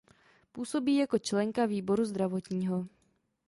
[0.51, 2.87] Působí jako členka Výboru zdravotního.